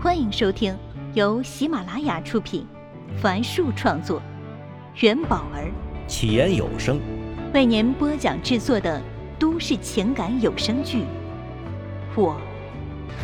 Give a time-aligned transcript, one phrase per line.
[0.00, 0.78] 欢迎收听
[1.14, 2.64] 由喜马拉雅出品，
[3.20, 4.22] 凡树创作，
[5.00, 5.72] 元宝儿
[6.06, 7.00] 起言有声
[7.52, 9.02] 为您播讲制作的
[9.40, 10.98] 都市情感有声剧
[12.14, 12.40] 《我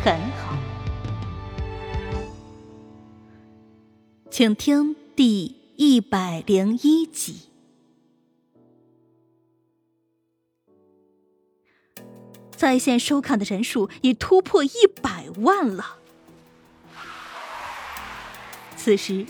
[0.03, 0.53] 很好》，
[4.29, 7.43] 请听第一百零一集。
[12.51, 14.69] 在线收看的人数已突破一
[15.01, 15.99] 百万了。
[18.85, 19.25] 此时，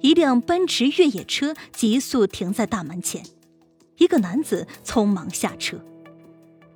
[0.00, 3.24] 一辆奔驰越野车急速停在大门前，
[3.98, 5.78] 一个男子匆忙下车。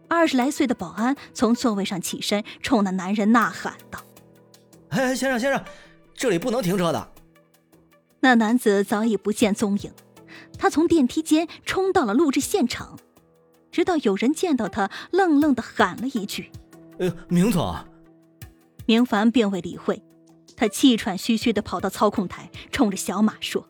[0.06, 3.98] 二十来岁的保安从座位上起身，冲那男人呐喊道
[4.90, 5.60] ：“哎，先生，先生，
[6.14, 7.12] 这里不能停车的。”
[8.22, 9.90] 那男子早已不见踪影，
[10.56, 12.96] 他从电梯间冲到了录制现场，
[13.72, 16.52] 直到有人见到他，愣愣的喊了一句
[17.00, 17.74] ：“呃，明总。”
[18.86, 20.00] 明凡并未理会。
[20.60, 23.66] 他气喘吁吁的跑到操控台，冲着小马说：“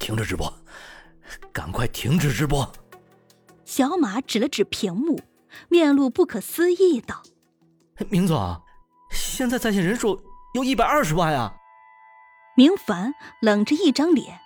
[0.00, 0.50] 停止直播，
[1.52, 2.72] 赶快停止直播！”
[3.66, 5.20] 小马指了指屏幕，
[5.68, 7.22] 面露不可思议道
[8.08, 8.62] ：“明总，
[9.10, 10.18] 现在在线人数
[10.54, 11.54] 有一百二十万啊！”
[12.56, 13.12] 明凡
[13.42, 14.40] 冷着一张脸，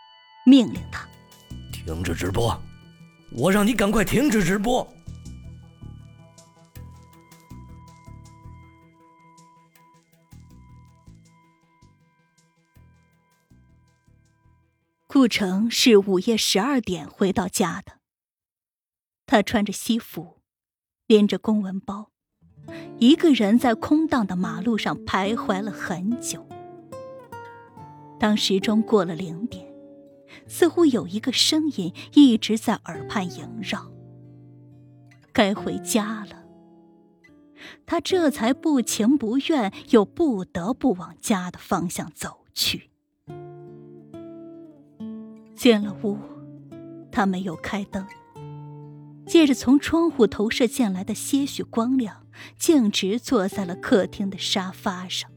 [0.44, 1.06] 命令他
[1.72, 2.60] ：“停止直播！
[3.30, 4.84] 我让你赶快停止直播！”
[15.20, 17.98] 顾城是午夜十二点回到家的。
[19.26, 20.40] 他穿着西服，
[21.06, 22.10] 拎着公文包，
[22.98, 26.48] 一个人在空荡的马路上徘徊了很久。
[28.18, 29.70] 当时钟过了零点，
[30.48, 33.92] 似乎有一个声音一直在耳畔萦绕。
[35.34, 36.46] 该回家了。
[37.84, 42.89] 他这才不情不愿又不得不往家的方向走去。
[45.60, 46.16] 进了屋，
[47.12, 48.06] 他没有开灯，
[49.26, 52.26] 借着从窗户投射进来的些许光亮，
[52.58, 55.30] 径直坐在了客厅的沙发上，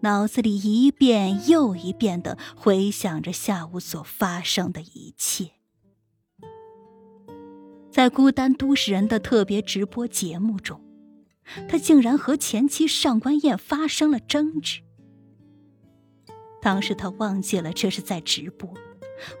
[0.00, 5.52] 脑子里一遍又一遍的回想着下午所发生的一切。
[7.90, 10.78] 在孤单都市人的特别直播节目中，
[11.66, 14.82] 他竟然和前妻上官燕发生了争执。
[16.62, 18.72] 当时他忘记了这是在直播，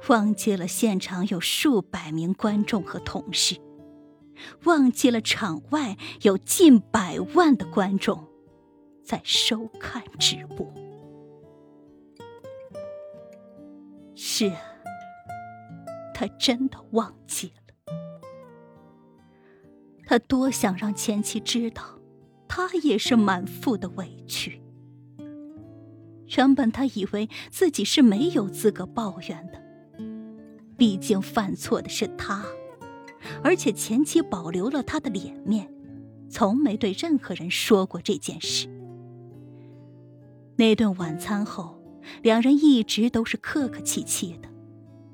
[0.08, 3.56] 忘记了现场有数百名观众和同事，
[4.64, 8.26] 忘记了场外有近百万的观众
[9.04, 10.72] 在收看直播。
[14.14, 14.60] 是啊，
[16.14, 17.94] 他真的忘记了。
[20.06, 21.82] 他多想让前妻知道，
[22.48, 24.60] 他也是满腹的委屈。
[26.36, 29.60] 原本他以为自己是没有资格抱怨的，
[30.76, 32.44] 毕竟犯错的是他，
[33.42, 35.72] 而且前妻保留了他的脸面，
[36.28, 38.68] 从没对任何人说过这件事。
[40.56, 41.82] 那顿晚餐后，
[42.22, 44.48] 两人一直都是客客气气的，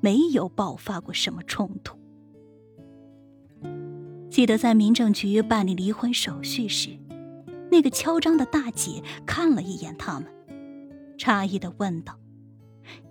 [0.01, 1.97] 没有爆发过什么冲突。
[4.29, 6.89] 记得在民政局办理离婚手续时，
[7.71, 10.36] 那个敲章的大姐看了一眼他们。
[11.17, 12.19] 诧异的问道：“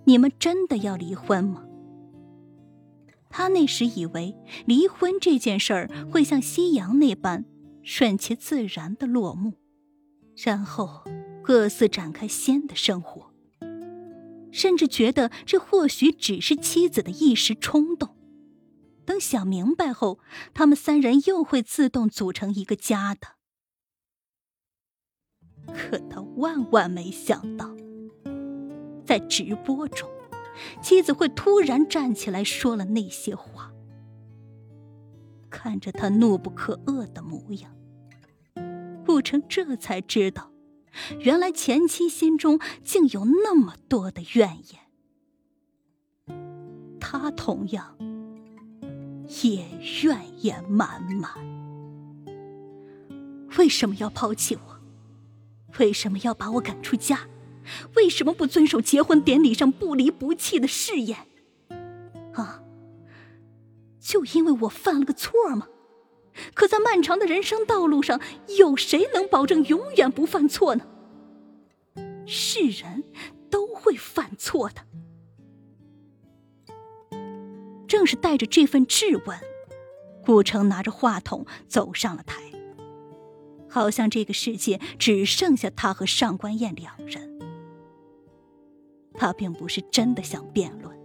[0.05, 1.63] 你们真的要离婚吗？”
[3.29, 4.35] 他那时以为
[4.65, 7.45] 离婚这件事儿会像夕阳那般
[7.83, 9.53] 顺其自然的落幕，
[10.35, 11.03] 然后
[11.43, 13.33] 各自展开新的生活，
[14.51, 18.15] 甚至觉得这或许只是妻子的一时冲动。
[19.05, 20.19] 等想明白后，
[20.53, 23.35] 他们三人又会自动组成一个家的。
[25.73, 27.66] 可他万万没想到。
[29.07, 30.09] 在直播中，
[30.81, 33.71] 妻子会突然站起来说了那些话。
[35.49, 37.71] 看着他怒不可遏的模样，
[39.05, 40.51] 顾城这才知道，
[41.19, 44.81] 原来前妻心中竟有那么多的怨言。
[46.99, 47.97] 他同样
[49.41, 49.65] 也
[50.03, 51.31] 怨言满满。
[53.57, 54.81] 为什么要抛弃我？
[55.79, 57.21] 为什么要把我赶出家？
[57.95, 61.17] 为什么不遵守结婚典礼上不离不弃的誓言？
[62.33, 62.61] 啊，
[63.99, 65.67] 就因为我犯了个错吗？
[66.53, 68.21] 可在漫长的人生道路上，
[68.59, 70.85] 有谁能保证永远不犯错呢？
[72.27, 73.03] 是人
[73.49, 74.81] 都会犯错的。
[77.87, 79.39] 正是带着这份质问，
[80.23, 82.43] 顾城拿着话筒走上了台。
[83.69, 87.26] 好像这个世界只剩下他和上官燕两人。
[89.17, 90.95] 他并不是真的想辩论，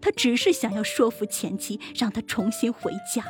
[0.00, 3.24] 他只是想要说服前妻，让他重新回家。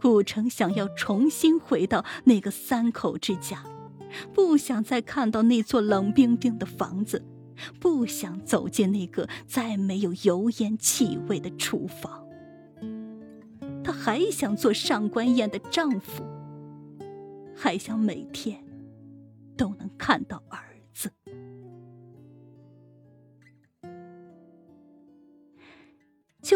[0.00, 3.64] 顾城想要重新回到那个三口之家，
[4.32, 7.24] 不想再看到那座冷冰冰的房子，
[7.80, 12.26] 不想走进那个再没有油烟气味的厨房。
[13.82, 16.24] 他还想做上官燕的丈夫，
[17.54, 18.64] 还想每天
[19.56, 21.10] 都能看到儿子。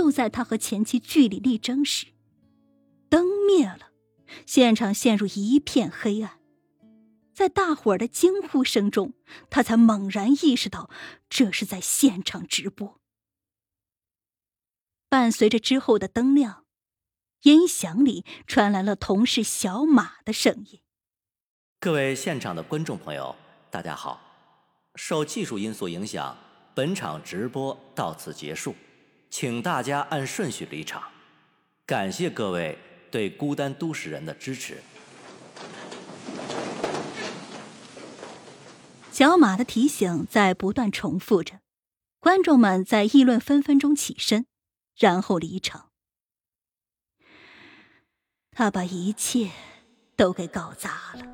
[0.04, 2.08] 就在他和前妻据理力争时，
[3.08, 3.90] 灯灭了，
[4.44, 6.38] 现场陷入一片黑暗。
[7.32, 9.14] 在大伙儿的惊呼声中，
[9.48, 10.90] 他才猛然意识到
[11.30, 13.00] 这是在现场直播。
[15.08, 16.66] 伴随着之后的灯亮，
[17.44, 20.82] 音响里传来了同事小马的声音
[21.80, 23.34] ：“各位现场的观众朋友，
[23.70, 24.20] 大家好！
[24.96, 26.36] 受技术因素影响，
[26.74, 28.74] 本场直播到此结束，
[29.36, 31.02] 请大家按顺序离场。
[31.84, 32.78] 感谢各位。”
[33.10, 34.82] 对孤单都市人的支持。
[39.12, 41.60] 小马的提醒在不断重复着，
[42.18, 44.46] 观众们在议论纷纷中起身，
[44.96, 45.90] 然后离场。
[48.50, 49.50] 他把一切
[50.16, 51.26] 都给搞砸了。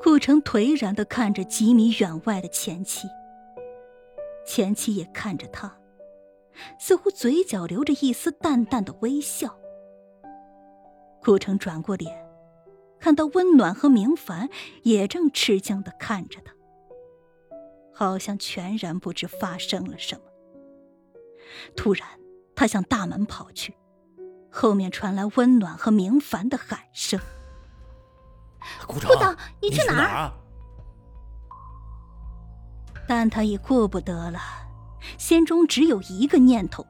[0.00, 3.08] 顾城颓然的看着几米远外的前妻，
[4.50, 5.72] 前妻也看着他。
[6.76, 9.56] 似乎嘴角留着一丝淡淡的微笑。
[11.22, 12.26] 顾城转过脸，
[12.98, 14.48] 看到温暖和明凡
[14.82, 16.52] 也正吃惊的看着他，
[17.94, 20.22] 好像全然不知发生了什么。
[21.76, 22.08] 突然，
[22.56, 23.76] 他向大门跑去，
[24.50, 27.20] 后面传来温暖和明凡的喊声
[28.88, 30.32] ：“顾城，你去哪儿？”
[33.10, 34.40] 但他已顾不得了。
[35.18, 36.86] 心中只有一个念头：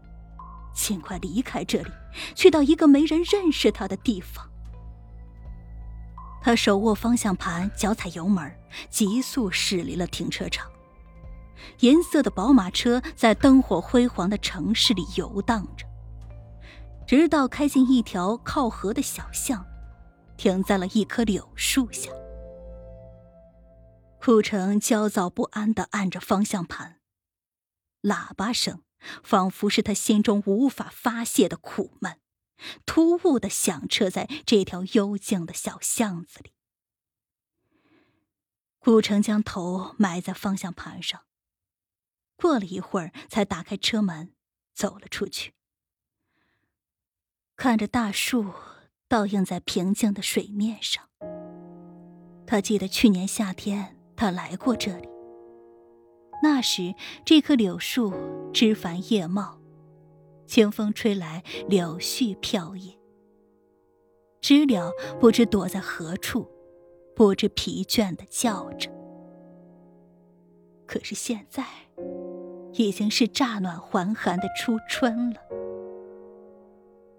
[0.75, 1.91] 尽快离开这里，
[2.35, 4.47] 去到一个没人认识他的地方。
[6.43, 8.55] 他手握方向盘，脚踩油门，
[8.91, 10.71] 急速驶离了停车场。
[11.79, 15.87] 银色的宝马车在灯火辉煌的城市里游荡着，
[17.07, 19.65] 直到开进一条靠河的小巷，
[20.37, 22.11] 停在了一棵柳树下。
[24.23, 27.01] 顾城焦躁不安地按着方向盘。
[28.03, 28.83] 喇叭声
[29.23, 32.21] 仿佛是他心中无法发泄的苦闷，
[32.87, 36.53] 突兀的响彻在这条幽静的小巷子里。
[38.79, 41.23] 顾城将头埋在方向盘上，
[42.37, 44.35] 过了一会儿，才打开车门，
[44.75, 45.55] 走了出去。
[47.57, 48.55] 看着大树
[49.09, 51.11] 倒映在平静的水面上，
[52.47, 55.09] 他记得去年夏天他来过这里。
[56.43, 56.95] 那时，
[57.25, 58.13] 这棵柳树
[58.53, 59.59] 枝繁叶茂，
[60.47, 62.99] 清风吹来，柳絮飘曳。
[64.43, 66.47] 知了不知躲在何处，
[67.17, 68.91] 不知疲倦的叫着。
[70.87, 71.65] 可是现在，
[72.75, 75.41] 已经是乍暖还寒的初春了。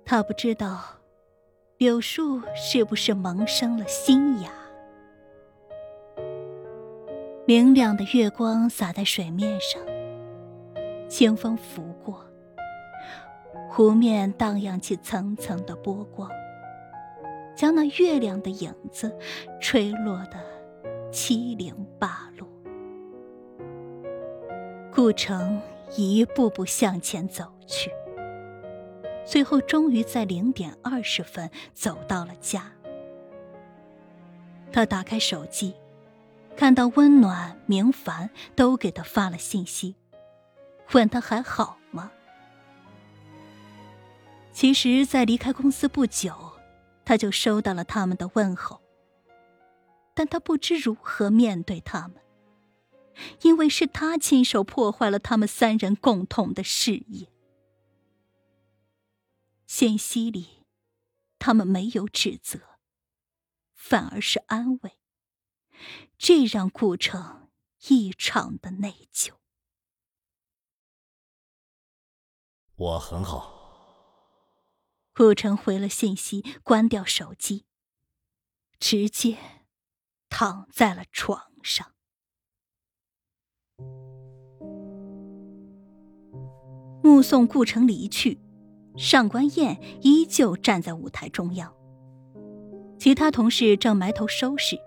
[0.05, 0.79] 他不知道，
[1.79, 4.51] 柳树是不是萌生了新芽。
[7.51, 9.81] 明亮的月光洒在水面上，
[11.09, 12.25] 清风拂过，
[13.69, 16.31] 湖面荡漾起层层的波光，
[17.53, 19.13] 将那月亮的影子
[19.59, 20.39] 吹落得
[21.11, 22.47] 七零八落。
[24.89, 25.61] 顾城
[25.97, 27.91] 一步步向前走去，
[29.25, 32.71] 最后终于在零点二十分走到了家。
[34.71, 35.75] 他打开手机。
[36.55, 39.95] 看到温暖、明凡都给他发了信息，
[40.93, 42.11] 问他还好吗？
[44.53, 46.35] 其实，在离开公司不久，
[47.03, 48.81] 他就收到了他们的问候，
[50.13, 52.17] 但他不知如何面对他们，
[53.41, 57.27] 因为是他亲手破坏了他们三人共同的事业。
[59.65, 60.65] 信息里，
[61.39, 62.59] 他们没有指责，
[63.73, 65.00] 反而是安慰。
[66.17, 67.49] 这让顾城
[67.87, 69.31] 异常的内疚。
[72.75, 73.59] 我很好。
[75.13, 77.65] 顾城回了信息，关掉手机，
[78.79, 79.37] 直接
[80.29, 81.93] 躺在了床上。
[87.03, 88.39] 目送顾城离去，
[88.95, 91.75] 上官燕依旧站在舞台中央，
[92.97, 94.79] 其他同事正埋头收拾，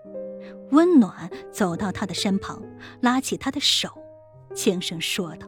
[0.71, 2.61] 温暖走到他的身旁，
[3.01, 3.89] 拉起他的手，
[4.53, 5.47] 轻声说道：“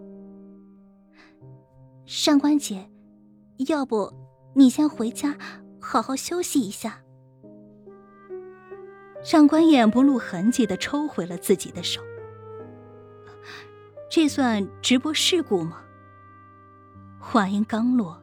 [2.05, 2.89] 上官姐，
[3.67, 4.13] 要不
[4.53, 5.35] 你先回家，
[5.79, 7.01] 好好休息一下。”
[9.23, 12.01] 上官燕不露痕迹的抽回了自己的手。
[14.09, 15.81] 这算直播事故吗？
[17.19, 18.21] 话音刚落，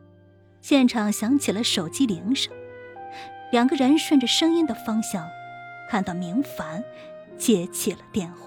[0.63, 2.53] 现场响起了手机铃声。
[3.53, 5.29] 两个人顺着声音的方向，
[5.89, 6.83] 看到明凡
[7.39, 8.43] 接起了电话。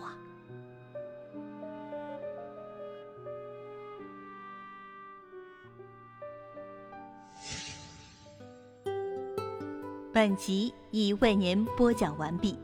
[10.14, 12.58] 本集已为您播讲完毕，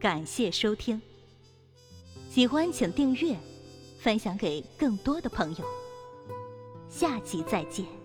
[0.00, 1.00] 感谢收听。
[2.28, 3.36] 喜欢请订阅，
[4.00, 5.64] 分享给更多的朋友。
[6.88, 8.01] 下集再见。